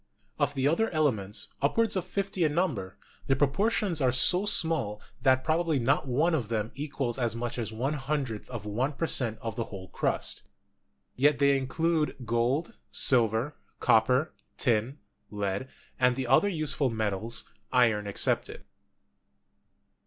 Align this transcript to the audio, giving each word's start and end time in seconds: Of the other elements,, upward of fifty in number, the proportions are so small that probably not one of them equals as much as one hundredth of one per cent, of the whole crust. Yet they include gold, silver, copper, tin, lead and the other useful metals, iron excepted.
Of 0.39 0.55
the 0.55 0.67
other 0.67 0.89
elements,, 0.89 1.49
upward 1.61 1.95
of 1.95 2.05
fifty 2.05 2.43
in 2.43 2.55
number, 2.55 2.97
the 3.27 3.35
proportions 3.35 4.01
are 4.01 4.11
so 4.11 4.47
small 4.47 4.99
that 5.21 5.43
probably 5.43 5.77
not 5.77 6.07
one 6.07 6.33
of 6.33 6.47
them 6.49 6.71
equals 6.73 7.19
as 7.19 7.35
much 7.35 7.59
as 7.59 7.71
one 7.71 7.93
hundredth 7.93 8.49
of 8.49 8.65
one 8.65 8.93
per 8.93 9.05
cent, 9.05 9.37
of 9.43 9.55
the 9.55 9.65
whole 9.65 9.89
crust. 9.89 10.41
Yet 11.15 11.37
they 11.37 11.55
include 11.55 12.15
gold, 12.25 12.77
silver, 12.89 13.55
copper, 13.79 14.33
tin, 14.57 14.97
lead 15.29 15.69
and 15.99 16.15
the 16.15 16.25
other 16.25 16.49
useful 16.49 16.89
metals, 16.89 17.53
iron 17.71 18.07
excepted. 18.07 18.63